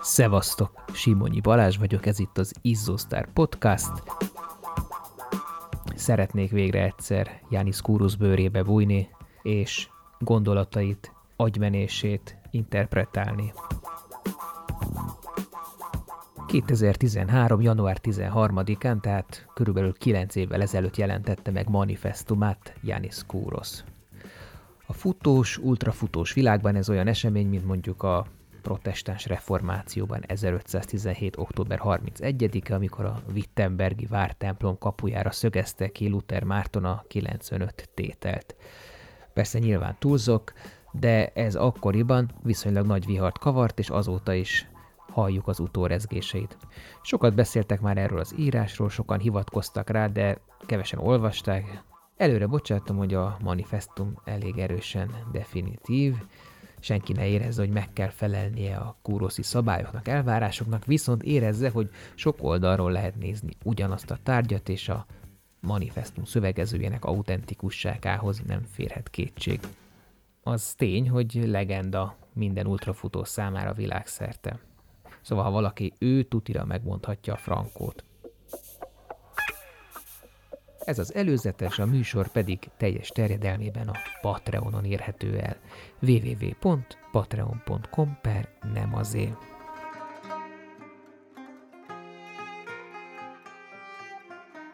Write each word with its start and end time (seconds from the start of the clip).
Szevasztok! 0.00 0.84
Simonyi 0.92 1.40
Balázs 1.40 1.76
vagyok, 1.76 2.06
ez 2.06 2.18
itt 2.18 2.38
az 2.38 2.54
Izzostar 2.62 3.28
Podcast. 3.32 4.02
Szeretnék 5.94 6.50
végre 6.50 6.82
egyszer 6.82 7.40
Jánisz 7.50 7.80
Kúrusz 7.80 8.14
bőrébe 8.14 8.62
bújni, 8.62 9.08
és 9.42 9.88
gondolatait, 10.18 11.12
agymenését 11.36 12.36
interpretálni. 12.50 13.52
2013. 16.46 17.60
január 17.60 17.98
13-án, 18.02 19.00
tehát 19.00 19.46
körülbelül 19.54 19.92
9 19.92 20.34
évvel 20.34 20.62
ezelőtt 20.62 20.96
jelentette 20.96 21.50
meg 21.50 21.68
manifestumát 21.68 22.74
Janis 22.82 23.16
Kouros. 23.26 23.84
A 24.86 24.92
futós, 24.92 25.58
ultrafutós 25.58 26.32
világban 26.32 26.76
ez 26.76 26.88
olyan 26.88 27.06
esemény, 27.06 27.48
mint 27.48 27.66
mondjuk 27.66 28.02
a 28.02 28.26
protestáns 28.68 29.26
reformációban 29.26 30.22
1517. 30.26 31.36
október 31.36 31.80
31-e, 31.82 32.74
amikor 32.74 33.04
a 33.04 33.22
Wittenbergi 33.32 34.06
vártemplom 34.06 34.78
kapujára 34.78 35.30
szögezte 35.30 35.88
ki 35.88 36.08
Luther 36.08 36.42
Márton 36.44 36.84
a 36.84 37.04
95 37.08 37.88
tételt. 37.94 38.56
Persze 39.32 39.58
nyilván 39.58 39.96
túlzok, 39.98 40.52
de 40.92 41.28
ez 41.28 41.54
akkoriban 41.54 42.30
viszonylag 42.42 42.86
nagy 42.86 43.06
vihart 43.06 43.38
kavart, 43.38 43.78
és 43.78 43.90
azóta 43.90 44.32
is 44.32 44.68
halljuk 45.12 45.48
az 45.48 45.60
utórezgéseit. 45.60 46.56
Sokat 47.02 47.34
beszéltek 47.34 47.80
már 47.80 47.98
erről 47.98 48.18
az 48.18 48.34
írásról, 48.38 48.88
sokan 48.88 49.18
hivatkoztak 49.18 49.90
rá, 49.90 50.06
de 50.06 50.38
kevesen 50.66 50.98
olvasták. 50.98 51.82
Előre 52.16 52.46
bocsátom, 52.46 52.96
hogy 52.96 53.14
a 53.14 53.36
manifestum 53.42 54.20
elég 54.24 54.58
erősen 54.58 55.10
definitív, 55.32 56.14
senki 56.80 57.12
ne 57.12 57.26
érezze, 57.26 57.60
hogy 57.60 57.70
meg 57.70 57.92
kell 57.92 58.08
felelnie 58.08 58.76
a 58.76 58.96
kúroszi 59.02 59.42
szabályoknak, 59.42 60.08
elvárásoknak, 60.08 60.84
viszont 60.84 61.22
érezze, 61.22 61.70
hogy 61.70 61.90
sok 62.14 62.36
oldalról 62.40 62.92
lehet 62.92 63.16
nézni 63.16 63.52
ugyanazt 63.64 64.10
a 64.10 64.18
tárgyat, 64.22 64.68
és 64.68 64.88
a 64.88 65.06
manifestum 65.60 66.24
szövegezőjének 66.24 67.04
autentikusságához 67.04 68.42
nem 68.46 68.62
férhet 68.72 69.10
kétség. 69.10 69.60
Az 70.42 70.74
tény, 70.74 71.08
hogy 71.08 71.42
legenda 71.46 72.16
minden 72.32 72.66
ultrafutó 72.66 73.24
számára 73.24 73.72
világszerte. 73.72 74.58
Szóval, 75.20 75.44
ha 75.44 75.50
valaki 75.50 75.92
ő 75.98 76.22
tutira 76.22 76.64
megmondhatja 76.64 77.32
a 77.32 77.36
frankót. 77.36 78.04
Ez 80.88 80.98
az 80.98 81.14
előzetes, 81.14 81.78
a 81.78 81.86
műsor 81.86 82.28
pedig 82.28 82.58
teljes 82.76 83.08
terjedelmében 83.08 83.88
a 83.88 83.98
Patreonon 84.20 84.84
érhető 84.84 85.38
el. 85.38 85.56
www.patreon.com 86.00 88.18
per 88.22 88.48
nem 88.72 88.94
azért. 88.94 89.36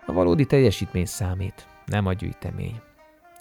A 0.07 0.13
valódi 0.13 0.47
teljesítmény 0.47 1.07
számít, 1.07 1.67
nem 1.87 2.07
a 2.07 2.13
gyűjtemény. 2.13 2.81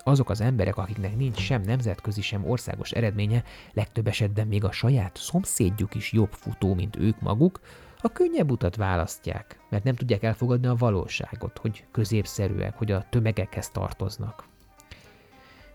Azok 0.04 0.30
az 0.30 0.42
emberek, 0.42 0.78
akiknek 0.78 1.16
nincs 1.16 1.40
sem 1.40 1.62
nemzetközi, 1.62 2.22
sem 2.22 2.50
országos 2.50 2.92
eredménye, 2.92 3.44
legtöbb 3.74 4.08
esetben 4.08 4.48
még 4.48 4.64
a 4.64 4.72
saját 4.72 5.18
szomszédjuk 5.18 5.96
is 5.96 6.12
jobb 6.12 6.32
futó, 6.32 6.74
mint 6.74 6.96
ők 6.96 7.20
maguk, 7.20 7.60
a 8.06 8.12
könnyebb 8.12 8.52
utat 8.52 8.76
választják, 8.76 9.59
mert 9.70 9.84
nem 9.84 9.96
tudják 9.96 10.23
elfogadni 10.23 10.68
a 10.68 10.76
valóságot, 10.76 11.58
hogy 11.58 11.86
középszerűek, 11.92 12.78
hogy 12.78 12.92
a 12.92 13.06
tömegekhez 13.09 13.70
tartoznak. 13.70 14.44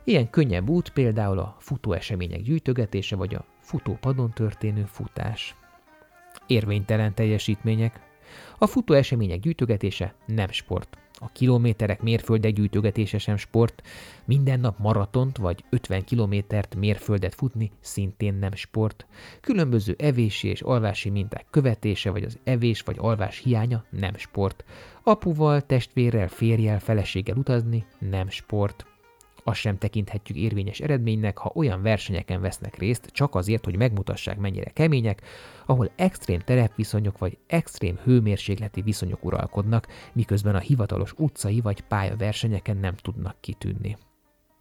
Ilyen 0.05 0.31
könnyebb 0.31 0.69
út 0.69 0.91
például 0.91 1.39
a 1.39 1.57
futóesemények 1.59 2.43
gyűjtögetése 2.43 3.17
vagy 3.17 3.35
a 3.35 3.45
futópadon 3.61 4.31
történő 4.31 4.85
futás. 4.85 5.57
Érvénytelen 6.47 7.15
teljesítmények. 7.15 8.01
A 8.59 8.67
futóesemények 8.67 9.41
gyűjtögetése 9.41 10.15
nem 10.27 10.51
sport. 10.51 10.99
A 11.21 11.33
kilométerek 11.33 12.03
mérföldek 12.03 12.53
gyűjtögetése 12.53 13.19
sem 13.19 13.37
sport, 13.37 13.83
minden 14.25 14.61
nap 14.61 14.79
maratont 14.79 15.37
vagy 15.37 15.65
50 15.71 16.05
kilométert 16.05 16.75
mérföldet 16.75 17.35
futni 17.35 17.71
szintén 17.81 18.35
nem 18.35 18.55
sport. 18.55 19.07
Különböző 19.41 19.95
evési 19.99 20.49
és 20.49 20.61
alvási 20.61 21.11
minták 21.11 21.47
követése 21.51 22.11
vagy 22.11 22.23
az 22.25 22.39
evés 22.45 22.81
vagy 22.81 22.97
alvás 22.99 23.39
hiánya 23.39 23.85
nem 23.91 24.17
sport. 24.17 24.65
Apuval, 25.03 25.61
testvérrel, 25.61 26.29
férjel, 26.29 26.81
feleséggel 26.81 27.37
utazni 27.37 27.87
nem 27.99 28.29
sport. 28.29 28.87
Azt 29.49 29.61
sem 29.61 29.79
tekinthetjük 29.79 30.39
érvényes 30.39 30.81
eredménynek, 30.81 31.39
ha 31.39 31.53
olyan 31.55 31.83
versenyeken 31.83 32.41
vesznek 32.41 32.79
részt, 32.79 33.07
csak 33.07 33.35
azért, 33.35 33.65
hogy 33.65 33.77
megmutassák, 33.77 34.39
mennyire 34.39 34.71
kemények, 34.71 35.23
ahol 35.67 35.91
extrém 35.97 36.39
terepviszonyok 36.39 37.19
vagy 37.19 37.39
extrém 37.47 37.99
hőmérsékleti 38.05 38.83
viszonyok 38.83 39.25
uralkodnak, 39.25 39.87
miközben 40.13 40.55
a 40.55 40.59
hivatalos 40.59 41.13
utcai 41.17 41.61
vagy 41.61 41.81
pályaversenyeken 41.81 42.77
nem 42.77 42.95
tudnak 42.95 43.37
kitűnni. 43.41 43.97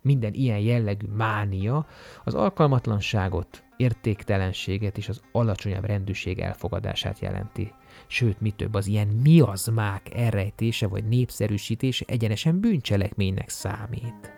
Minden 0.01 0.33
ilyen 0.33 0.59
jellegű 0.59 1.07
mánia 1.07 1.85
az 2.23 2.33
alkalmatlanságot, 2.33 3.63
értéktelenséget 3.77 4.97
és 4.97 5.09
az 5.09 5.21
alacsonyabb 5.31 5.85
rendűség 5.85 6.39
elfogadását 6.39 7.19
jelenti. 7.19 7.73
Sőt, 8.07 8.41
mi 8.41 8.51
több, 8.51 8.73
az 8.73 8.87
ilyen 8.87 9.07
miazmák 9.07 10.13
elrejtése 10.15 10.87
vagy 10.87 11.07
népszerűsítése 11.07 12.05
egyenesen 12.07 12.59
bűncselekménynek 12.59 13.49
számít. 13.49 14.36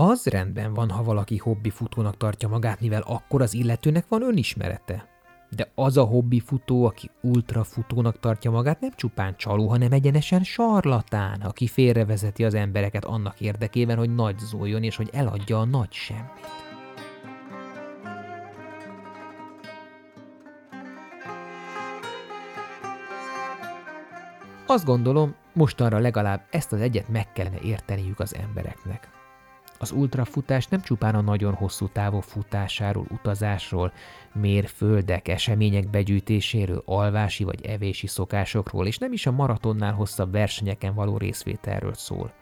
Az 0.00 0.26
rendben 0.26 0.74
van, 0.74 0.90
ha 0.90 1.02
valaki 1.02 1.36
hobbi 1.36 1.70
futónak 1.70 2.16
tartja 2.16 2.48
magát, 2.48 2.80
mivel 2.80 3.02
akkor 3.06 3.42
az 3.42 3.54
illetőnek 3.54 4.04
van 4.08 4.22
önismerete. 4.22 5.08
De 5.50 5.70
az 5.74 5.96
a 5.96 6.04
hobbi 6.04 6.40
futó, 6.40 6.84
aki 6.84 7.10
ultrafutónak 7.22 8.20
tartja 8.20 8.50
magát, 8.50 8.80
nem 8.80 8.90
csupán 8.96 9.36
csaló, 9.36 9.68
hanem 9.68 9.92
egyenesen 9.92 10.44
sarlatán, 10.44 11.40
aki 11.40 11.66
félrevezeti 11.66 12.44
az 12.44 12.54
embereket 12.54 13.04
annak 13.04 13.40
érdekében, 13.40 13.96
hogy 13.96 14.14
nagy 14.14 14.38
zóljon 14.38 14.82
és 14.82 14.96
hogy 14.96 15.08
eladja 15.12 15.60
a 15.60 15.64
nagy 15.64 15.92
semmit. 15.92 16.46
Azt 24.66 24.84
gondolom, 24.84 25.34
mostanra 25.52 25.98
legalább 25.98 26.46
ezt 26.50 26.72
az 26.72 26.80
egyet 26.80 27.08
meg 27.08 27.32
kellene 27.32 27.58
érteniük 27.60 28.20
az 28.20 28.34
embereknek. 28.34 29.17
Az 29.78 29.90
ultrafutás 29.90 30.66
nem 30.66 30.80
csupán 30.80 31.14
a 31.14 31.20
nagyon 31.20 31.54
hosszú 31.54 31.88
távú 31.88 32.20
futásáról, 32.20 33.06
utazásról, 33.10 33.92
mérföldek, 34.32 35.28
események 35.28 35.90
begyűjtéséről, 35.90 36.82
alvási 36.84 37.44
vagy 37.44 37.66
evési 37.66 38.06
szokásokról, 38.06 38.86
és 38.86 38.98
nem 38.98 39.12
is 39.12 39.26
a 39.26 39.32
maratonnál 39.32 39.92
hosszabb 39.92 40.32
versenyeken 40.32 40.94
való 40.94 41.16
részvételről 41.16 41.94
szól. 41.94 42.32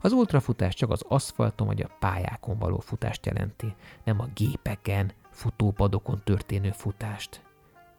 Az 0.00 0.12
ultrafutás 0.12 0.74
csak 0.74 0.90
az 0.90 1.04
aszfalton 1.08 1.66
vagy 1.66 1.82
a 1.82 1.96
pályákon 1.98 2.58
való 2.58 2.78
futást 2.78 3.26
jelenti, 3.26 3.74
nem 4.04 4.20
a 4.20 4.28
gépeken, 4.34 5.12
futópadokon 5.30 6.20
történő 6.24 6.70
futást, 6.70 7.42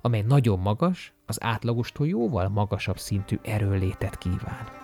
amely 0.02 0.22
nagyon 0.22 0.60
magas, 0.60 1.14
az 1.26 1.44
átlagostól 1.44 2.08
jóval 2.08 2.50
magasabb 2.50 3.00
szintű 3.00 3.40
erőlétet 3.44 4.18
kíván. 4.18 4.79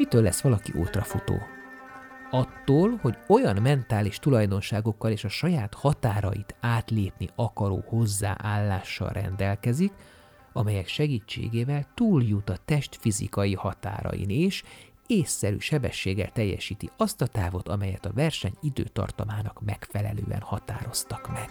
Mitől 0.00 0.22
lesz 0.22 0.40
valaki 0.40 0.72
ultrafutó? 0.74 1.42
Attól, 2.30 2.98
hogy 3.02 3.18
olyan 3.28 3.62
mentális 3.62 4.18
tulajdonságokkal 4.18 5.10
és 5.10 5.24
a 5.24 5.28
saját 5.28 5.74
határait 5.74 6.54
átlépni 6.60 7.28
akaró 7.34 7.84
hozzáállással 7.86 9.08
rendelkezik, 9.08 9.92
amelyek 10.52 10.86
segítségével 10.86 11.86
túljut 11.94 12.50
a 12.50 12.56
test 12.64 12.96
fizikai 13.00 13.54
határain 13.54 14.28
és 14.28 14.62
észszerű 15.06 15.58
sebességgel 15.58 16.32
teljesíti 16.32 16.90
azt 16.96 17.20
a 17.20 17.26
távot, 17.26 17.68
amelyet 17.68 18.06
a 18.06 18.12
verseny 18.12 18.54
időtartamának 18.60 19.60
megfelelően 19.64 20.40
határoztak 20.40 21.32
meg. 21.32 21.50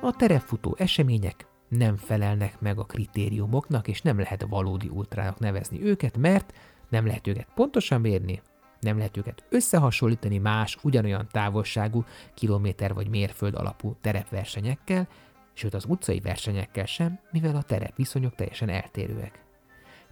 A 0.00 0.12
terepfutó 0.12 0.74
események 0.78 1.46
nem 1.68 1.96
felelnek 1.96 2.60
meg 2.60 2.78
a 2.78 2.84
kritériumoknak, 2.84 3.88
és 3.88 4.02
nem 4.02 4.18
lehet 4.18 4.46
valódi 4.48 4.88
ultrának 4.88 5.38
nevezni 5.38 5.82
őket, 5.82 6.16
mert 6.16 6.52
nem 6.88 7.06
lehet 7.06 7.26
őket 7.26 7.48
pontosan 7.54 8.00
mérni, 8.00 8.42
nem 8.80 8.96
lehet 8.96 9.16
őket 9.16 9.44
összehasonlítani 9.48 10.38
más 10.38 10.78
ugyanolyan 10.82 11.28
távolságú 11.30 12.04
kilométer 12.34 12.94
vagy 12.94 13.08
mérföld 13.08 13.54
alapú 13.54 13.96
terepversenyekkel, 14.00 15.08
sőt 15.52 15.74
az 15.74 15.84
utcai 15.88 16.20
versenyekkel 16.20 16.86
sem, 16.86 17.18
mivel 17.30 17.56
a 17.56 17.62
terepviszonyok 17.62 18.34
teljesen 18.34 18.68
eltérőek. 18.68 19.44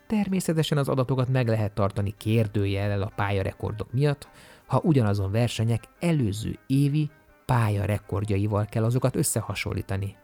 Természetesen 0.06 0.78
az 0.78 0.88
adatokat 0.88 1.28
meg 1.28 1.48
lehet 1.48 1.72
tartani 1.72 2.14
kérdőjellel 2.16 3.02
a 3.02 3.12
pályarekordok 3.16 3.92
miatt, 3.92 4.28
ha 4.66 4.80
ugyanazon 4.84 5.30
versenyek 5.30 5.84
előző 6.00 6.58
évi 6.66 7.10
pályarekordjaival 7.44 8.64
kell 8.64 8.84
azokat 8.84 9.16
összehasonlítani. 9.16 10.16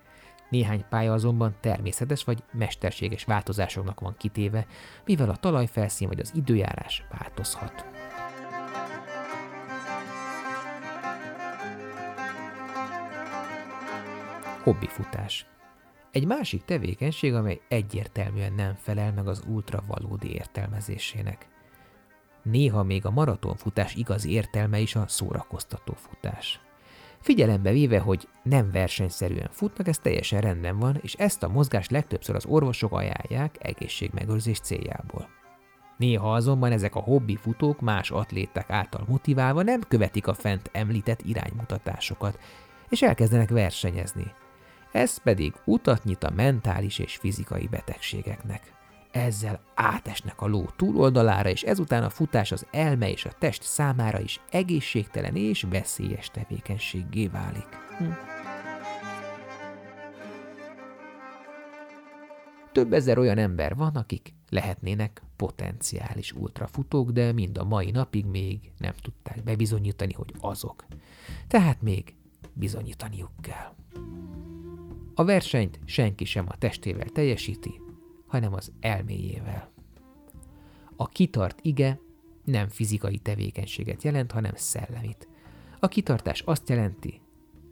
Néhány 0.50 0.84
pálya 0.88 1.12
azonban 1.12 1.56
természetes 1.60 2.24
vagy 2.24 2.42
mesterséges 2.52 3.24
változásoknak 3.24 4.00
van 4.00 4.14
kitéve, 4.18 4.66
mivel 5.04 5.30
a 5.30 5.36
talajfelszín 5.36 6.08
vagy 6.08 6.20
az 6.20 6.32
időjárás 6.34 7.04
változhat. 7.18 7.84
Hobbifutás. 14.62 15.46
Egy 16.10 16.26
másik 16.26 16.64
tevékenység, 16.64 17.34
amely 17.34 17.60
egyértelműen 17.68 18.52
nem 18.52 18.74
felel 18.74 19.12
meg 19.12 19.28
az 19.28 19.42
ultra 19.46 19.84
valódi 19.86 20.32
értelmezésének. 20.34 21.48
Néha 22.42 22.82
még 22.82 23.06
a 23.06 23.10
maratonfutás 23.10 23.94
igazi 23.94 24.32
értelme 24.32 24.78
is 24.78 24.94
a 24.94 25.08
szórakoztató 25.08 25.94
futás. 25.94 26.60
Figyelembe 27.20 27.70
véve, 27.70 27.98
hogy 27.98 28.28
nem 28.42 28.70
versenyszerűen 28.70 29.48
futnak, 29.50 29.88
ez 29.88 29.98
teljesen 29.98 30.40
rendben 30.40 30.78
van, 30.78 30.98
és 31.02 31.14
ezt 31.14 31.42
a 31.42 31.48
mozgást 31.48 31.90
legtöbbször 31.90 32.34
az 32.34 32.46
orvosok 32.46 32.92
ajánlják 32.92 33.56
egészségmegőrzés 33.58 34.60
céljából. 34.60 35.28
Néha 35.96 36.34
azonban 36.34 36.72
ezek 36.72 36.94
a 36.94 37.00
hobbi 37.00 37.36
futók 37.36 37.80
más 37.80 38.10
atléták 38.10 38.70
által 38.70 39.04
motiválva 39.08 39.62
nem 39.62 39.80
követik 39.88 40.26
a 40.26 40.34
fent 40.34 40.70
említett 40.72 41.22
iránymutatásokat, 41.22 42.38
és 42.88 43.02
elkezdenek 43.02 43.50
versenyezni. 43.50 44.32
Ez 44.92 45.18
pedig 45.22 45.54
utat 45.64 46.04
nyit 46.04 46.24
a 46.24 46.32
mentális 46.34 46.98
és 46.98 47.16
fizikai 47.16 47.66
betegségeknek 47.66 48.72
ezzel 49.10 49.60
átesnek 49.74 50.40
a 50.40 50.46
ló 50.46 50.64
túloldalára, 50.76 51.48
és 51.48 51.62
ezután 51.62 52.02
a 52.02 52.10
futás 52.10 52.52
az 52.52 52.66
elme 52.70 53.10
és 53.10 53.24
a 53.24 53.32
test 53.38 53.62
számára 53.62 54.20
is 54.20 54.40
egészségtelen 54.50 55.36
és 55.36 55.66
veszélyes 55.70 56.30
tevékenységgé 56.30 57.26
válik. 57.26 57.68
Hm. 57.98 58.04
Több 62.72 62.92
ezer 62.92 63.18
olyan 63.18 63.38
ember 63.38 63.74
van, 63.76 63.96
akik 63.96 64.34
lehetnének 64.48 65.22
potenciális 65.36 66.32
ultrafutók, 66.32 67.10
de 67.10 67.32
mind 67.32 67.58
a 67.58 67.64
mai 67.64 67.90
napig 67.90 68.26
még 68.26 68.72
nem 68.78 68.92
tudták 69.02 69.42
bebizonyítani, 69.42 70.12
hogy 70.12 70.34
azok. 70.40 70.84
Tehát 71.48 71.82
még 71.82 72.14
bizonyítaniuk 72.52 73.30
kell. 73.40 73.74
A 75.14 75.24
versenyt 75.24 75.78
senki 75.84 76.24
sem 76.24 76.44
a 76.48 76.56
testével 76.58 77.08
teljesíti, 77.08 77.80
hanem 78.30 78.54
az 78.54 78.72
elméjével. 78.80 79.70
A 80.96 81.08
kitart 81.08 81.58
ige 81.62 82.00
nem 82.44 82.68
fizikai 82.68 83.18
tevékenységet 83.18 84.02
jelent, 84.02 84.32
hanem 84.32 84.52
szellemit. 84.54 85.28
A 85.80 85.88
kitartás 85.88 86.40
azt 86.40 86.68
jelenti, 86.68 87.20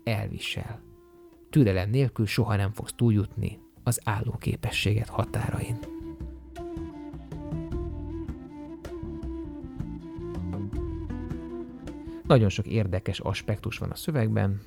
elvisel. 0.04 0.80
Türelem 1.50 1.90
nélkül 1.90 2.26
soha 2.26 2.56
nem 2.56 2.72
fogsz 2.72 2.92
túljutni 2.96 3.58
az 3.82 4.00
álló 4.04 4.36
képességet 4.38 5.08
határain. 5.08 5.78
Nagyon 12.26 12.48
sok 12.48 12.66
érdekes 12.66 13.20
aspektus 13.20 13.78
van 13.78 13.90
a 13.90 13.94
szövegben. 13.94 14.60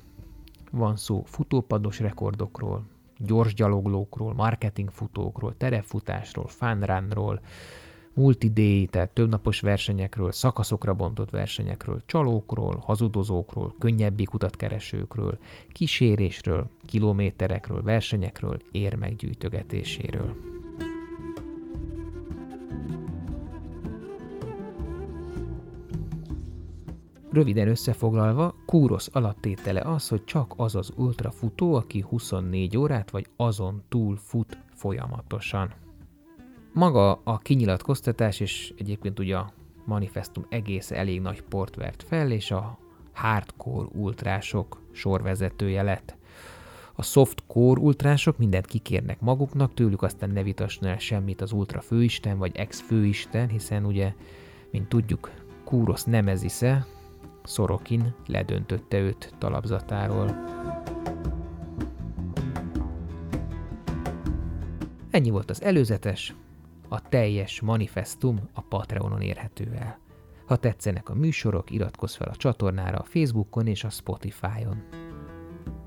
Van 0.70 0.96
szó 0.96 1.22
futópados 1.24 1.98
rekordokról, 1.98 2.86
gyors 3.26 3.54
gyaloglókról, 3.54 4.34
marketingfutókról, 4.34 5.54
terepfutásról, 5.56 6.46
funrunról, 6.48 7.40
tehát 8.90 9.10
többnapos 9.12 9.60
versenyekről, 9.60 10.32
szakaszokra 10.32 10.94
bontott 10.94 11.30
versenyekről, 11.30 12.02
csalókról, 12.06 12.82
hazudozókról, 12.84 13.74
könnyebbik 13.78 14.34
utatkeresőkről, 14.34 15.38
kísérésről, 15.72 16.70
kilométerekről, 16.86 17.82
versenyekről, 17.82 18.58
érmeggyűjtögetéséről. 18.70 20.61
Röviden 27.32 27.68
összefoglalva, 27.68 28.54
kúrosz 28.66 29.08
alaptétele 29.12 29.80
az, 29.80 30.08
hogy 30.08 30.24
csak 30.24 30.54
az 30.56 30.74
az 30.74 30.92
ultrafutó, 30.96 31.74
aki 31.74 32.04
24 32.08 32.76
órát 32.76 33.10
vagy 33.10 33.26
azon 33.36 33.82
túl 33.88 34.16
fut 34.16 34.58
folyamatosan. 34.74 35.72
Maga 36.72 37.20
a 37.24 37.38
kinyilatkoztatás, 37.38 38.40
és 38.40 38.74
egyébként 38.78 39.18
ugye 39.18 39.36
a 39.36 39.52
manifestum 39.84 40.46
egész 40.48 40.90
elég 40.90 41.20
nagy 41.20 41.42
port 41.42 41.74
vert 41.74 42.02
fel, 42.02 42.30
és 42.30 42.50
a 42.50 42.78
hardcore 43.12 43.88
ultrások 43.92 44.80
sorvezetője 44.90 45.82
lett. 45.82 46.16
A 46.92 47.02
softcore 47.02 47.80
ultrások 47.80 48.38
mindent 48.38 48.66
kikérnek 48.66 49.20
maguknak, 49.20 49.74
tőlük 49.74 50.02
aztán 50.02 50.30
ne 50.30 50.42
vitasson 50.42 50.88
el 50.88 50.98
semmit 50.98 51.40
az 51.40 51.52
ultra 51.52 51.80
főisten 51.80 52.38
vagy 52.38 52.56
ex 52.56 52.80
főisten, 52.80 53.48
hiszen 53.48 53.84
ugye, 53.84 54.14
mint 54.70 54.88
tudjuk, 54.88 55.30
Kúrosz 55.64 56.04
Nemezisze, 56.04 56.86
Szorokin 57.42 58.14
ledöntötte 58.26 58.98
őt 58.98 59.34
talapzatáról. 59.38 60.50
Ennyi 65.10 65.30
volt 65.30 65.50
az 65.50 65.62
előzetes, 65.62 66.34
a 66.88 67.08
teljes 67.08 67.60
manifestum 67.60 68.40
a 68.52 68.60
Patreonon 68.60 69.20
érhető 69.20 69.72
el. 69.78 69.98
Ha 70.46 70.56
tetszenek 70.56 71.08
a 71.08 71.14
műsorok, 71.14 71.70
iratkozz 71.70 72.14
fel 72.14 72.28
a 72.28 72.36
csatornára 72.36 72.98
a 72.98 73.04
Facebookon 73.04 73.66
és 73.66 73.84
a 73.84 73.90
Spotify-on. 73.90 74.82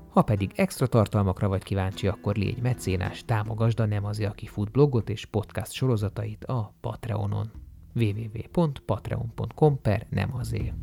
Ha 0.08 0.22
pedig 0.22 0.52
extra 0.54 0.86
tartalmakra 0.86 1.48
vagy 1.48 1.62
kíváncsi, 1.62 2.06
akkor 2.08 2.36
légy 2.36 2.62
mecénás, 2.62 3.24
támogasd 3.24 3.80
a 3.80 3.86
Nem 3.86 4.04
az, 4.04 4.20
aki 4.20 4.46
fut 4.46 4.70
blogot 4.70 5.08
és 5.08 5.24
podcast 5.24 5.72
sorozatait 5.72 6.44
a 6.44 6.74
Patreonon 6.80 7.50
www.patreon.com 7.94 9.80
per 9.80 10.06
nem 10.10 10.34
azért. 10.34 10.74